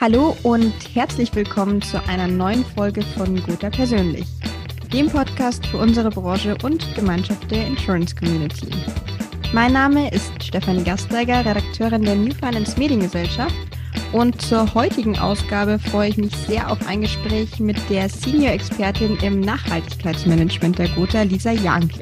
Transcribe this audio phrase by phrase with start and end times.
[0.00, 4.28] Hallo und herzlich willkommen zu einer neuen Folge von Gotha Persönlich,
[4.92, 8.68] dem Podcast für unsere Branche und Gemeinschaft der Insurance Community.
[9.52, 13.56] Mein Name ist Stefanie Gasteiger, Redakteurin der New Finance Mediengesellschaft
[14.12, 19.40] und zur heutigen Ausgabe freue ich mich sehr auf ein Gespräch mit der Senior-Expertin im
[19.40, 21.98] Nachhaltigkeitsmanagement der Gotha, Lisa Janke.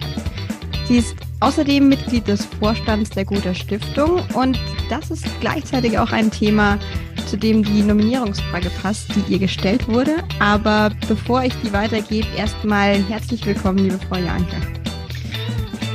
[0.86, 4.60] Sie ist außerdem Mitglied des Vorstands der Gotha Stiftung und
[4.90, 6.78] das ist gleichzeitig auch ein Thema,
[7.26, 10.22] zu dem die Nominierungsfrage passt, die ihr gestellt wurde.
[10.38, 14.56] Aber bevor ich die weitergebe, erstmal herzlich willkommen, liebe Frau Janke.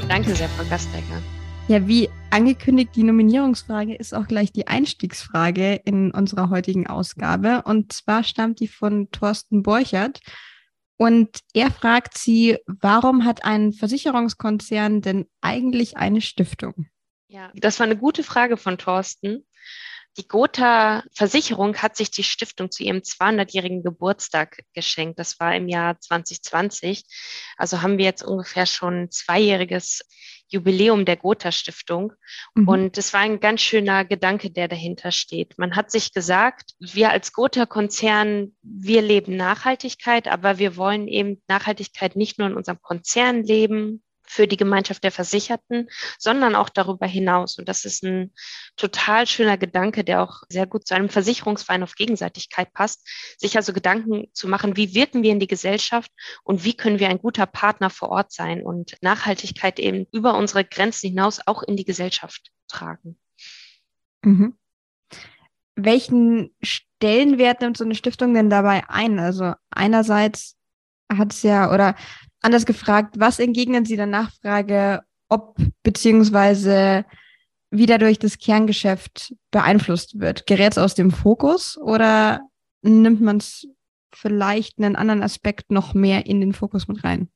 [0.10, 1.22] Danke sehr, Frau Gastdecker.
[1.70, 7.62] Ja, wie angekündigt, die Nominierungsfrage ist auch gleich die Einstiegsfrage in unserer heutigen Ausgabe.
[7.64, 10.20] Und zwar stammt die von Thorsten Borchert.
[10.98, 16.88] Und er fragt sie, warum hat ein Versicherungskonzern denn eigentlich eine Stiftung?
[17.28, 19.46] Ja, das war eine gute Frage von Thorsten.
[20.18, 25.18] Die Gotha Versicherung hat sich die Stiftung zu ihrem 200-jährigen Geburtstag geschenkt.
[25.20, 27.04] Das war im Jahr 2020.
[27.56, 30.02] Also haben wir jetzt ungefähr schon zweijähriges
[30.52, 32.12] Jubiläum der Gotha Stiftung.
[32.56, 32.68] Mhm.
[32.68, 35.58] Und es war ein ganz schöner Gedanke, der dahinter steht.
[35.58, 41.42] Man hat sich gesagt, wir als Gotha Konzern, wir leben Nachhaltigkeit, aber wir wollen eben
[41.48, 47.06] Nachhaltigkeit nicht nur in unserem Konzern leben, für die Gemeinschaft der Versicherten, sondern auch darüber
[47.06, 47.60] hinaus.
[47.60, 48.32] Und das ist ein
[48.78, 53.06] total schöner Gedanke, der auch sehr gut zu einem Versicherungsverein auf Gegenseitigkeit passt,
[53.38, 56.10] sich also Gedanken zu machen, wie wirken wir in die Gesellschaft
[56.46, 60.64] und wie können wir ein guter Partner vor Ort sein und Nachhaltigkeit eben über unsere
[60.64, 63.20] Grenzen hinaus auch in die Gesellschaft tragen.
[64.24, 64.58] Mhm.
[65.76, 69.20] Welchen Stellenwert nimmt so eine Stiftung denn dabei ein?
[69.20, 70.56] Also einerseits
[71.12, 71.96] hat es ja, oder
[72.42, 77.06] Anders gefragt, was entgegnen Sie der Nachfrage, ob beziehungsweise
[77.70, 80.46] wie dadurch das Kerngeschäft beeinflusst wird?
[80.46, 82.42] Gerät es aus dem Fokus oder
[82.82, 83.68] nimmt man es
[84.14, 87.30] vielleicht einen anderen Aspekt noch mehr in den Fokus mit rein?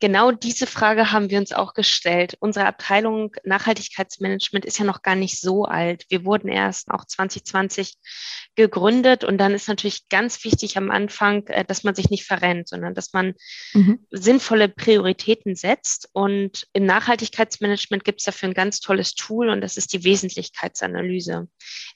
[0.00, 2.34] Genau diese Frage haben wir uns auch gestellt.
[2.40, 6.06] Unsere Abteilung Nachhaltigkeitsmanagement ist ja noch gar nicht so alt.
[6.08, 7.96] Wir wurden erst auch 2020
[8.56, 12.68] gegründet und dann ist natürlich ganz wichtig am Anfang, äh, dass man sich nicht verrennt,
[12.68, 13.34] sondern dass man
[13.74, 14.06] mhm.
[14.10, 16.08] sinnvolle Prioritäten setzt.
[16.14, 21.46] Und im Nachhaltigkeitsmanagement gibt es dafür ein ganz tolles Tool und das ist die Wesentlichkeitsanalyse.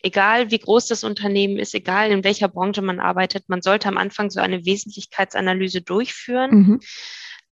[0.02, 3.96] Egal wie groß das Unternehmen ist, egal in welcher Branche man arbeitet, man sollte am
[3.96, 6.50] Anfang so eine Wesentlichkeitsanalyse durchführen.
[6.50, 6.80] Mhm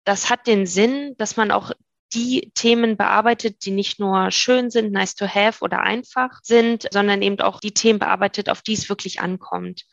[0.10, 1.72] das hat den Sinn, dass man auch
[2.14, 7.22] die Themen bearbeitet, die nicht nur schön sind, nice to have oder einfach sind, sondern
[7.22, 9.86] eben auch die Themen bearbeitet, auf die es wirklich ankommt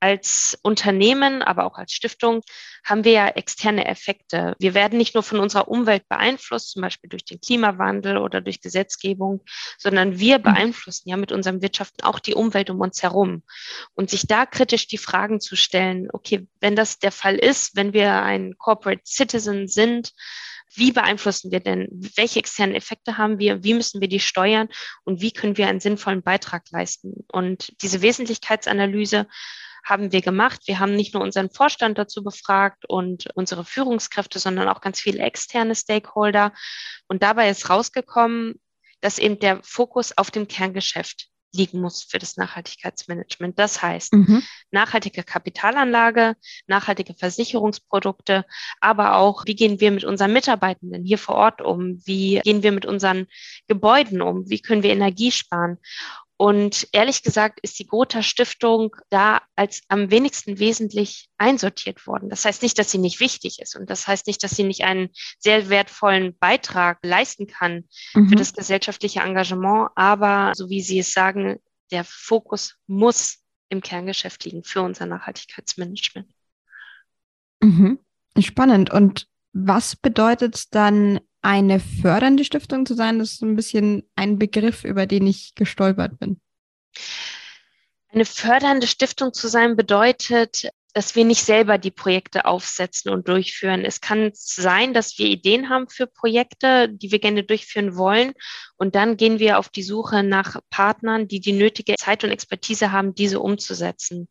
[0.00, 2.40] als Unternehmen, aber auch als Stiftung
[2.84, 4.56] haben wir ja externe Effekte.
[4.58, 8.60] Wir werden nicht nur von unserer Umwelt beeinflusst, zum Beispiel durch den Klimawandel oder durch
[8.60, 9.42] Gesetzgebung,
[9.78, 10.42] sondern wir mhm.
[10.42, 13.42] beeinflussen ja mit unserem Wirtschaften auch die Umwelt um uns herum.
[13.94, 17.92] Und sich da kritisch die Fragen zu stellen, okay, wenn das der Fall ist, wenn
[17.92, 20.12] wir ein Corporate Citizen sind,
[20.72, 21.88] wie beeinflussen wir denn?
[21.90, 23.64] Welche externen Effekte haben wir?
[23.64, 24.68] Wie müssen wir die steuern?
[25.02, 27.24] Und wie können wir einen sinnvollen Beitrag leisten?
[27.32, 29.26] Und diese Wesentlichkeitsanalyse
[29.84, 30.62] haben wir gemacht.
[30.66, 35.22] Wir haben nicht nur unseren Vorstand dazu befragt und unsere Führungskräfte, sondern auch ganz viele
[35.22, 36.52] externe Stakeholder.
[37.08, 38.60] Und dabei ist rausgekommen,
[39.00, 43.58] dass eben der Fokus auf dem Kerngeschäft liegen muss für das Nachhaltigkeitsmanagement.
[43.58, 44.42] Das heißt, mhm.
[44.70, 46.36] nachhaltige Kapitalanlage,
[46.66, 48.44] nachhaltige Versicherungsprodukte,
[48.80, 52.00] aber auch, wie gehen wir mit unseren Mitarbeitenden hier vor Ort um?
[52.04, 53.26] Wie gehen wir mit unseren
[53.66, 54.48] Gebäuden um?
[54.48, 55.78] Wie können wir Energie sparen?
[56.40, 62.30] Und ehrlich gesagt ist die Gotha Stiftung da als am wenigsten wesentlich einsortiert worden.
[62.30, 64.82] Das heißt nicht, dass sie nicht wichtig ist und das heißt nicht, dass sie nicht
[64.84, 67.84] einen sehr wertvollen Beitrag leisten kann
[68.14, 68.30] mhm.
[68.30, 69.90] für das gesellschaftliche Engagement.
[69.96, 71.58] Aber so wie Sie es sagen,
[71.90, 76.26] der Fokus muss im Kerngeschäft liegen für unser Nachhaltigkeitsmanagement.
[77.60, 77.98] Mhm.
[78.38, 78.88] Spannend.
[78.88, 84.08] Und was bedeutet es dann eine fördernde Stiftung zu sein, das ist so ein bisschen
[84.16, 86.40] ein Begriff, über den ich gestolpert bin.
[88.12, 93.84] Eine fördernde Stiftung zu sein bedeutet, dass wir nicht selber die Projekte aufsetzen und durchführen.
[93.84, 98.32] Es kann sein, dass wir Ideen haben für Projekte, die wir gerne durchführen wollen.
[98.76, 102.90] Und dann gehen wir auf die Suche nach Partnern, die die nötige Zeit und Expertise
[102.90, 104.28] haben, diese umzusetzen.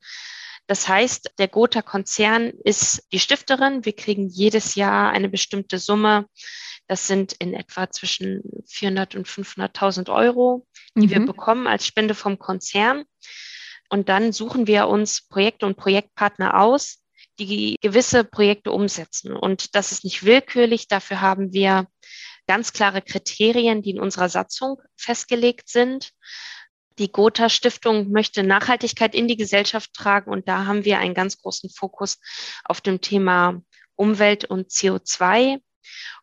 [0.68, 3.86] Das heißt, der Gotha-Konzern ist die Stifterin.
[3.86, 6.28] Wir kriegen jedes Jahr eine bestimmte Summe
[6.90, 10.66] das sind in etwa zwischen 400 und 500.000 Euro,
[10.96, 11.10] die mhm.
[11.12, 13.04] wir bekommen als Spende vom Konzern.
[13.90, 17.04] Und dann suchen wir uns Projekte und Projektpartner aus,
[17.38, 19.36] die gewisse Projekte umsetzen.
[19.36, 20.88] Und das ist nicht willkürlich.
[20.88, 21.86] Dafür haben wir
[22.48, 26.10] ganz klare Kriterien, die in unserer Satzung festgelegt sind.
[26.98, 31.38] Die Gotha Stiftung möchte Nachhaltigkeit in die Gesellschaft tragen und da haben wir einen ganz
[31.38, 32.18] großen Fokus
[32.64, 33.62] auf dem Thema
[33.96, 35.62] Umwelt und CO2.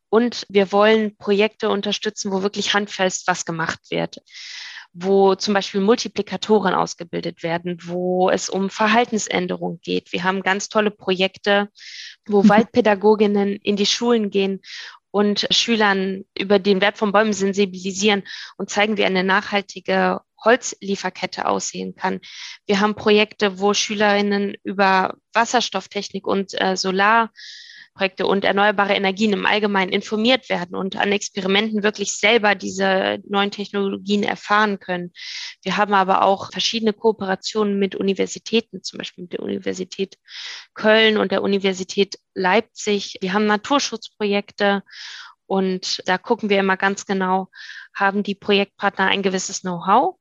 [0.08, 4.19] Und wir wollen Projekte unterstützen, wo wirklich handfest was gemacht wird
[4.99, 10.11] wo zum Beispiel Multiplikatoren ausgebildet werden, wo es um Verhaltensänderung geht.
[10.12, 11.69] Wir haben ganz tolle Projekte,
[12.26, 12.49] wo mhm.
[12.49, 14.62] Waldpädagoginnen in die Schulen gehen
[15.11, 18.23] und Schülern über den Wert von Bäumen sensibilisieren
[18.56, 22.20] und zeigen, wie eine nachhaltige Holzlieferkette aussehen kann.
[22.67, 27.31] Wir haben Projekte, wo Schülerinnen über Wasserstofftechnik und äh, Solar
[27.96, 33.50] Projekte und erneuerbare Energien im Allgemeinen informiert werden und an Experimenten wirklich selber diese neuen
[33.50, 35.12] Technologien erfahren können.
[35.62, 40.19] Wir haben aber auch verschiedene Kooperationen mit Universitäten, zum Beispiel mit der Universität
[40.75, 43.16] Köln und der Universität Leipzig.
[43.22, 44.82] Wir haben Naturschutzprojekte
[45.46, 47.49] und da gucken wir immer ganz genau,
[47.94, 50.16] haben die Projektpartner ein gewisses Know-how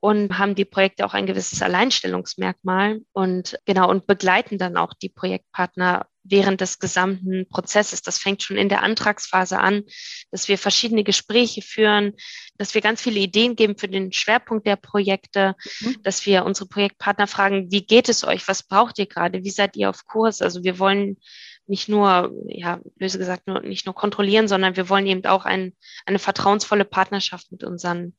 [0.00, 5.08] und haben die Projekte auch ein gewisses Alleinstellungsmerkmal und genau und begleiten dann auch die
[5.08, 8.02] Projektpartner während des gesamten Prozesses.
[8.02, 9.82] Das fängt schon in der Antragsphase an,
[10.30, 12.14] dass wir verschiedene Gespräche führen,
[12.58, 16.02] dass wir ganz viele Ideen geben für den Schwerpunkt der Projekte, mhm.
[16.02, 18.46] dass wir unsere Projektpartner fragen, wie geht es euch?
[18.48, 19.44] Was braucht ihr gerade?
[19.44, 20.42] Wie seid ihr auf Kurs?
[20.42, 21.18] Also wir wollen
[21.66, 25.74] nicht nur, ja, böse gesagt, nur, nicht nur kontrollieren, sondern wir wollen eben auch ein,
[26.04, 28.16] eine vertrauensvolle Partnerschaft mit unseren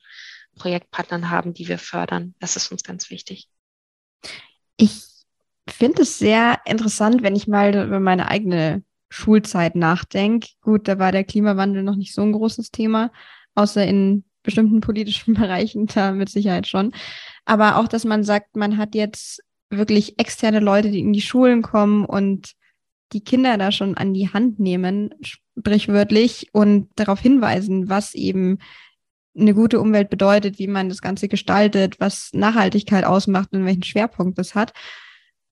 [0.58, 2.36] Projektpartnern haben, die wir fördern.
[2.40, 3.48] Das ist uns ganz wichtig.
[4.76, 5.17] Ich
[5.78, 10.50] finde es sehr interessant, wenn ich mal über meine eigene Schulzeit nachdenke.
[10.62, 13.12] Gut, da war der Klimawandel noch nicht so ein großes Thema,
[13.56, 16.94] außer in bestimmten politischen Bereichen, da mit Sicherheit schon.
[17.46, 21.62] Aber auch, dass man sagt, man hat jetzt wirklich externe Leute, die in die Schulen
[21.62, 22.54] kommen und
[23.14, 28.60] die Kinder da schon an die Hand nehmen, sprichwörtlich, und darauf hinweisen, was eben
[29.38, 34.38] eine gute Umwelt bedeutet, wie man das Ganze gestaltet, was Nachhaltigkeit ausmacht und welchen Schwerpunkt
[34.38, 34.74] das hat.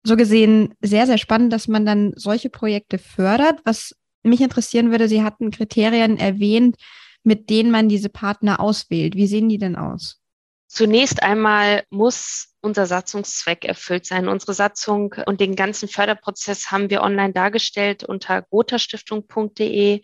[0.05, 3.59] So gesehen sehr, sehr spannend, dass man dann solche Projekte fördert.
[3.65, 6.77] Was mich interessieren würde, Sie hatten Kriterien erwähnt,
[7.23, 9.15] mit denen man diese Partner auswählt.
[9.15, 10.21] Wie sehen die denn aus?
[10.67, 14.27] Zunächst einmal muss unser Satzungszweck erfüllt sein.
[14.27, 20.01] Unsere Satzung und den ganzen Förderprozess haben wir online dargestellt unter gotastiftung.de.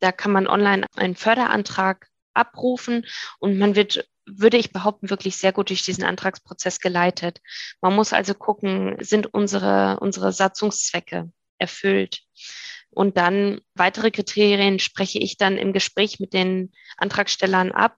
[0.00, 3.06] Da kann man online einen Förderantrag abrufen
[3.38, 7.40] und man wird würde ich behaupten, wirklich sehr gut durch diesen Antragsprozess geleitet.
[7.80, 12.22] Man muss also gucken, sind unsere, unsere Satzungszwecke erfüllt?
[12.90, 17.96] Und dann weitere Kriterien spreche ich dann im Gespräch mit den Antragstellern ab.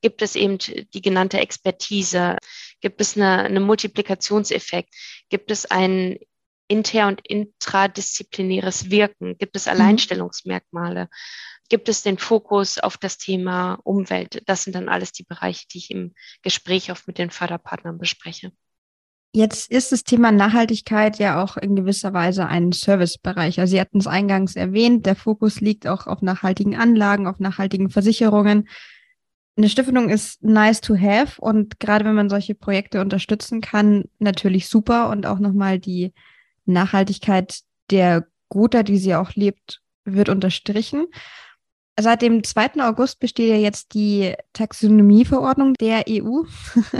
[0.00, 2.36] Gibt es eben die genannte Expertise?
[2.80, 4.94] Gibt es eine, eine Multiplikationseffekt?
[5.28, 6.18] Gibt es ein
[6.68, 9.36] inter- und intradisziplinäres Wirken?
[9.38, 9.72] Gibt es mhm.
[9.72, 11.08] Alleinstellungsmerkmale?
[11.68, 14.42] Gibt es den Fokus auf das Thema Umwelt.
[14.46, 18.52] Das sind dann alles die Bereiche, die ich im Gespräch oft mit den Förderpartnern bespreche.
[19.34, 23.60] Jetzt ist das Thema Nachhaltigkeit ja auch in gewisser Weise ein Servicebereich.
[23.60, 27.90] Also Sie hatten es eingangs erwähnt, der Fokus liegt auch auf nachhaltigen Anlagen, auf nachhaltigen
[27.90, 28.68] Versicherungen.
[29.56, 34.68] Eine Stiftung ist nice to have und gerade wenn man solche Projekte unterstützen kann, natürlich
[34.68, 36.14] super und auch nochmal die
[36.64, 37.60] Nachhaltigkeit
[37.90, 41.06] der Guter, die sie auch lebt, wird unterstrichen.
[42.00, 42.80] Seit dem 2.
[42.80, 46.42] August besteht ja jetzt die Taxonomieverordnung der EU.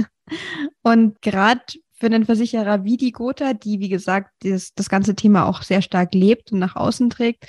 [0.82, 1.62] und gerade
[1.92, 5.82] für den Versicherer wie die Gotha, die, wie gesagt, das, das ganze Thema auch sehr
[5.82, 7.46] stark lebt und nach außen trägt,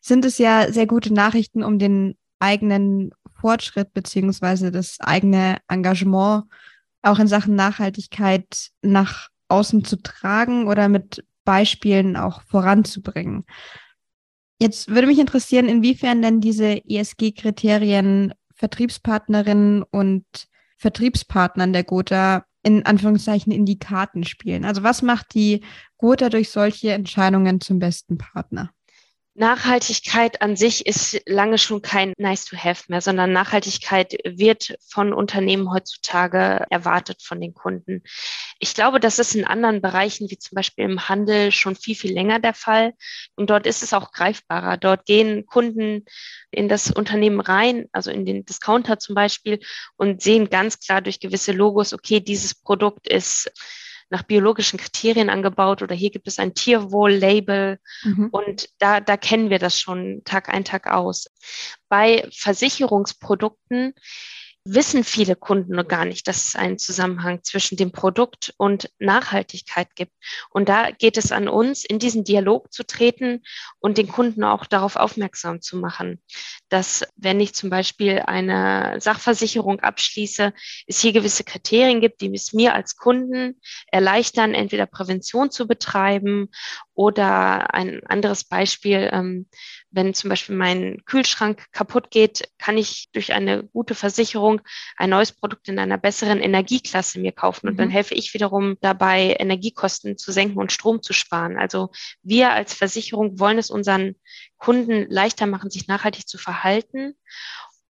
[0.00, 3.10] sind es ja sehr gute Nachrichten, um den eigenen
[3.40, 6.44] Fortschritt beziehungsweise das eigene Engagement
[7.02, 13.44] auch in Sachen Nachhaltigkeit nach außen zu tragen oder mit Beispielen auch voranzubringen.
[14.62, 20.24] Jetzt würde mich interessieren, inwiefern denn diese ESG-Kriterien Vertriebspartnerinnen und
[20.76, 24.64] Vertriebspartnern der Gotha in Anführungszeichen in die Karten spielen.
[24.64, 25.64] Also was macht die
[25.98, 28.70] Gotha durch solche Entscheidungen zum besten Partner?
[29.34, 35.14] Nachhaltigkeit an sich ist lange schon kein Nice to Have mehr, sondern Nachhaltigkeit wird von
[35.14, 38.02] Unternehmen heutzutage erwartet von den Kunden.
[38.58, 42.12] Ich glaube, das ist in anderen Bereichen, wie zum Beispiel im Handel, schon viel, viel
[42.12, 42.92] länger der Fall.
[43.34, 44.76] Und dort ist es auch greifbarer.
[44.76, 46.04] Dort gehen Kunden
[46.50, 49.60] in das Unternehmen rein, also in den Discounter zum Beispiel,
[49.96, 53.50] und sehen ganz klar durch gewisse Logos, okay, dieses Produkt ist
[54.12, 58.28] nach biologischen Kriterien angebaut oder hier gibt es ein Tierwohl-Label mhm.
[58.30, 61.28] und da, da kennen wir das schon Tag ein, Tag aus.
[61.88, 63.94] Bei Versicherungsprodukten
[64.64, 69.88] wissen viele Kunden noch gar nicht, dass es einen Zusammenhang zwischen dem Produkt und Nachhaltigkeit
[69.96, 70.12] gibt.
[70.50, 73.42] Und da geht es an uns, in diesen Dialog zu treten
[73.80, 76.22] und den Kunden auch darauf aufmerksam zu machen.
[76.72, 80.54] Dass wenn ich zum Beispiel eine Sachversicherung abschließe,
[80.86, 86.48] es hier gewisse Kriterien gibt, die es mir als Kunden erleichtern, entweder Prävention zu betreiben
[86.94, 89.46] oder ein anderes Beispiel, ähm,
[89.90, 94.62] wenn zum Beispiel mein Kühlschrank kaputt geht, kann ich durch eine gute Versicherung
[94.96, 97.68] ein neues Produkt in einer besseren Energieklasse mir kaufen.
[97.68, 97.78] Und mhm.
[97.78, 101.58] dann helfe ich wiederum dabei, Energiekosten zu senken und Strom zu sparen.
[101.58, 101.90] Also
[102.22, 104.16] wir als Versicherung wollen es unseren
[104.62, 107.14] Kunden leichter machen, sich nachhaltig zu verhalten.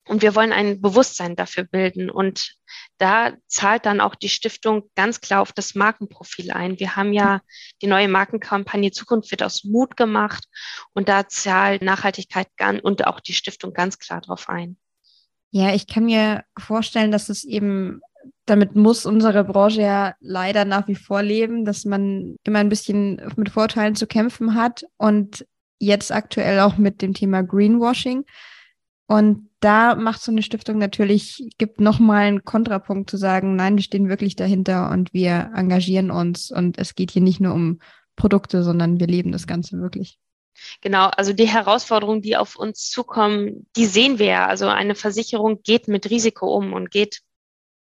[0.07, 2.11] Und wir wollen ein Bewusstsein dafür bilden.
[2.11, 2.57] Und
[2.99, 6.79] da zahlt dann auch die Stiftung ganz klar auf das Markenprofil ein.
[6.79, 7.41] Wir haben ja
[7.81, 10.45] die neue Markenkampagne Zukunft wird aus Mut gemacht.
[10.93, 12.49] Und da zahlt Nachhaltigkeit
[12.83, 14.77] und auch die Stiftung ganz klar drauf ein.
[15.51, 18.03] Ja, ich kann mir vorstellen, dass es eben
[18.45, 23.23] damit muss unsere Branche ja leider nach wie vor leben, dass man immer ein bisschen
[23.37, 25.47] mit Vorteilen zu kämpfen hat und
[25.79, 28.25] jetzt aktuell auch mit dem Thema Greenwashing.
[29.07, 33.83] Und da macht so eine Stiftung natürlich, gibt nochmal einen Kontrapunkt zu sagen, nein, wir
[33.83, 37.81] stehen wirklich dahinter und wir engagieren uns und es geht hier nicht nur um
[38.17, 40.19] Produkte, sondern wir leben das Ganze wirklich.
[40.81, 44.47] Genau, also die Herausforderungen, die auf uns zukommen, die sehen wir ja.
[44.47, 47.23] Also eine Versicherung geht mit Risiko um und geht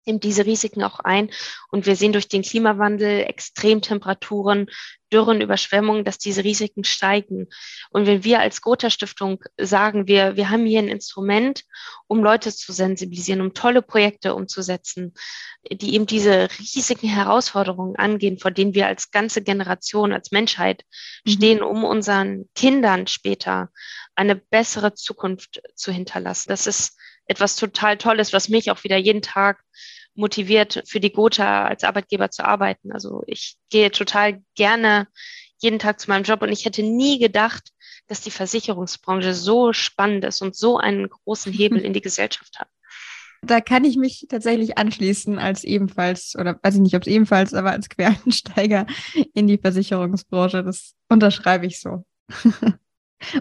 [0.08, 1.30] nimmt diese Risiken auch ein.
[1.70, 4.66] Und wir sehen durch den Klimawandel, Extremtemperaturen,
[5.12, 7.48] Dürren, Überschwemmungen, dass diese Risiken steigen.
[7.90, 11.64] Und wenn wir als Gotha Stiftung sagen, wir, wir haben hier ein Instrument,
[12.06, 15.14] um Leute zu sensibilisieren, um tolle Projekte umzusetzen,
[15.70, 20.84] die eben diese riesigen Herausforderungen angehen, vor denen wir als ganze Generation, als Menschheit
[21.24, 21.30] mhm.
[21.30, 23.70] stehen, um unseren Kindern später
[24.14, 26.48] eine bessere Zukunft zu hinterlassen.
[26.48, 29.62] Das ist etwas total Tolles, was mich auch wieder jeden Tag
[30.18, 32.92] motiviert, für die Gotha als Arbeitgeber zu arbeiten.
[32.92, 35.08] Also ich gehe total gerne
[35.58, 37.70] jeden Tag zu meinem Job und ich hätte nie gedacht,
[38.06, 42.68] dass die Versicherungsbranche so spannend ist und so einen großen Hebel in die Gesellschaft hat.
[43.42, 47.54] Da kann ich mich tatsächlich anschließen als ebenfalls, oder weiß ich nicht, ob es ebenfalls,
[47.54, 48.86] aber als Quereinsteiger
[49.34, 50.64] in die Versicherungsbranche.
[50.64, 52.04] Das unterschreibe ich so.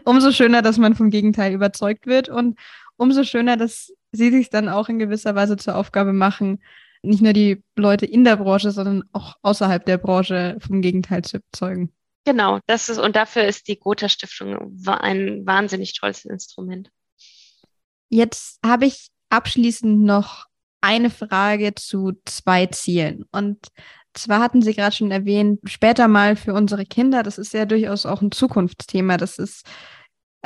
[0.04, 2.60] umso schöner, dass man vom Gegenteil überzeugt wird und
[2.98, 6.62] umso schöner, dass sie sich dann auch in gewisser Weise zur Aufgabe machen,
[7.02, 11.38] nicht nur die Leute in der Branche, sondern auch außerhalb der Branche vom Gegenteil zu
[11.38, 11.94] überzeugen.
[12.26, 16.90] Genau, das ist, und dafür ist die Gotha Stiftung ein wahnsinnig tolles Instrument.
[18.10, 20.46] Jetzt habe ich abschließend noch
[20.82, 23.26] eine Frage zu zwei Zielen.
[23.32, 23.68] Und
[24.14, 28.06] zwar hatten Sie gerade schon erwähnt, später mal für unsere Kinder, das ist ja durchaus
[28.06, 29.18] auch ein Zukunftsthema.
[29.18, 29.66] Das ist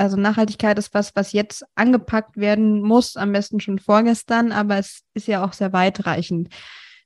[0.02, 5.04] also Nachhaltigkeit ist was, was jetzt angepackt werden muss, am besten schon vorgestern, aber es
[5.14, 6.50] ist ja auch sehr weitreichend.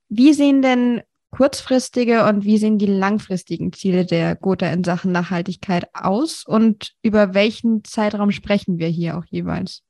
[0.07, 5.89] Wie sehen denn kurzfristige und wie sehen die langfristigen Ziele der Gotha in Sachen Nachhaltigkeit
[5.93, 9.81] aus und über welchen Zeitraum sprechen wir hier auch jeweils?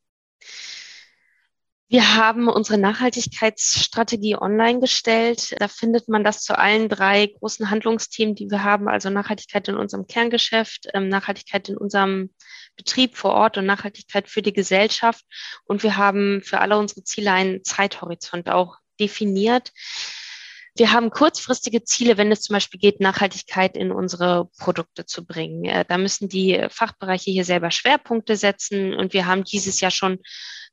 [1.88, 5.56] Wir haben unsere Nachhaltigkeitsstrategie online gestellt.
[5.60, 9.76] Da findet man das zu allen drei großen Handlungsthemen, die wir haben, also Nachhaltigkeit in
[9.76, 12.32] unserem Kerngeschäft, ähm, Nachhaltigkeit in unserem
[12.76, 15.24] Betrieb vor Ort und Nachhaltigkeit für die Gesellschaft.
[15.66, 19.72] Und wir haben für alle unsere Ziele einen Zeithorizont auch definiert.
[20.78, 25.66] Wir haben kurzfristige Ziele, wenn es zum Beispiel geht, Nachhaltigkeit in unsere Produkte zu bringen.
[25.66, 28.96] Äh, da müssen die Fachbereiche hier selber Schwerpunkte setzen.
[28.96, 30.18] Und wir haben dieses Jahr schon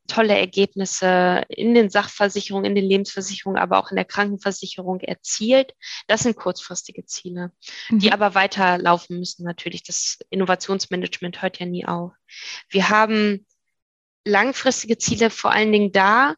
[0.08, 5.74] tolle Ergebnisse in den Sachversicherungen, in den Lebensversicherungen, aber auch in der Krankenversicherung erzielt.
[6.06, 7.52] Das sind kurzfristige Ziele,
[7.88, 7.98] mhm.
[8.00, 9.82] die aber weiterlaufen müssen natürlich.
[9.82, 12.12] Das Innovationsmanagement hört ja nie auf.
[12.68, 13.46] Wir haben
[14.24, 16.34] langfristige Ziele vor allen Dingen da,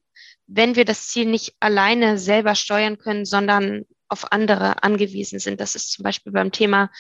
[0.47, 5.61] wenn wir das Ziel nicht alleine selber steuern können, sondern auf andere angewiesen sind.
[5.61, 6.90] Das ist zum Beispiel beim Thema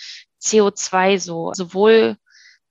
[0.42, 1.52] CO2 so.
[1.54, 2.16] Sowohl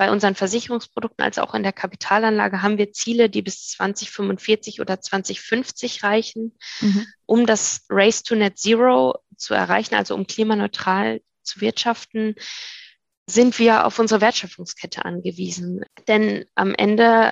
[0.03, 4.99] bei unseren Versicherungsprodukten als auch in der Kapitalanlage haben wir Ziele, die bis 2045 oder
[4.99, 7.07] 2050 reichen, mhm.
[7.25, 12.35] um das Race to Net Zero zu erreichen, also um klimaneutral zu wirtschaften,
[13.27, 15.85] sind wir auf unsere Wertschöpfungskette angewiesen.
[16.09, 17.31] Denn am Ende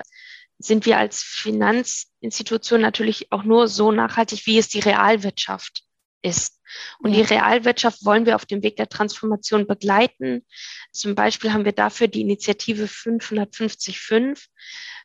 [0.58, 5.82] sind wir als Finanzinstitution natürlich auch nur so nachhaltig, wie es die Realwirtschaft
[6.22, 6.60] ist.
[7.00, 10.46] Und die Realwirtschaft wollen wir auf dem Weg der Transformation begleiten.
[10.92, 14.46] Zum Beispiel haben wir dafür die Initiative 550.5,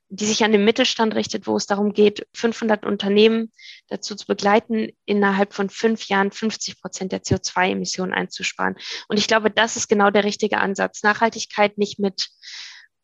[0.10, 3.52] die sich an den Mittelstand richtet, wo es darum geht, 500 Unternehmen
[3.90, 8.78] dazu zu begleiten, innerhalb von fünf Jahren 50 Prozent der CO2-Emissionen einzusparen.
[9.10, 11.04] Und ich glaube, das ist genau der richtige Ansatz.
[11.04, 12.30] Nachhaltigkeit nicht mit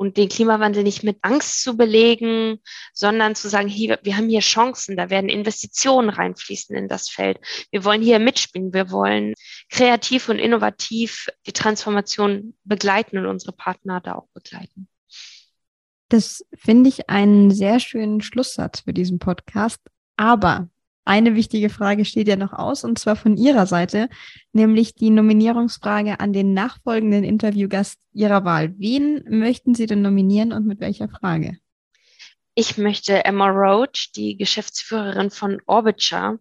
[0.03, 2.59] und den Klimawandel nicht mit Angst zu belegen,
[2.91, 7.39] sondern zu sagen, hier, wir haben hier Chancen, da werden Investitionen reinfließen in das Feld.
[7.71, 9.33] Wir wollen hier mitspielen, wir wollen
[9.69, 14.89] kreativ und innovativ die Transformation begleiten und unsere Partner da auch begleiten.
[16.09, 19.79] Das finde ich einen sehr schönen Schlusssatz für diesen Podcast.
[20.17, 20.67] Aber
[21.05, 24.07] eine wichtige Frage steht ja noch aus, und zwar von Ihrer Seite,
[24.53, 28.73] nämlich die Nominierungsfrage an den nachfolgenden Interviewgast Ihrer Wahl.
[28.77, 31.57] Wen möchten Sie denn nominieren und mit welcher Frage?
[32.55, 36.37] Ich möchte Emma Roach, die Geschäftsführerin von Orbitcher,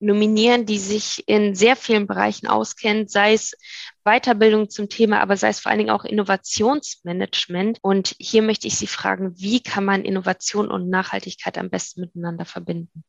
[0.00, 3.56] nominieren, die sich in sehr vielen Bereichen auskennt, sei es
[4.04, 7.78] Weiterbildung zum Thema, aber sei es vor allen Dingen auch Innovationsmanagement.
[7.82, 12.44] Und hier möchte ich Sie fragen, wie kann man Innovation und Nachhaltigkeit am besten miteinander
[12.44, 13.04] verbinden?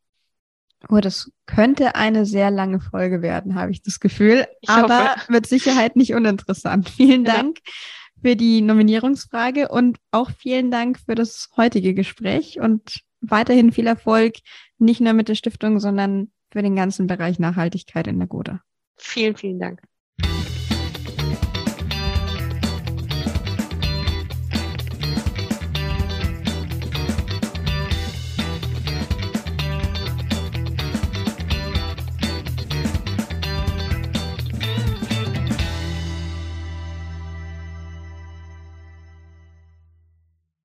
[0.88, 4.48] Oh, das könnte eine sehr lange Folge werden, habe ich das Gefühl.
[4.62, 5.32] Ich aber hoffe.
[5.32, 6.90] mit Sicherheit nicht uninteressant.
[6.96, 7.74] Vielen Dank ja.
[8.22, 14.36] für die Nominierungsfrage und auch vielen Dank für das heutige Gespräch und weiterhin viel Erfolg,
[14.78, 18.62] nicht nur mit der Stiftung, sondern für den ganzen Bereich Nachhaltigkeit in der Goda.
[18.98, 19.82] Vielen, vielen Dank.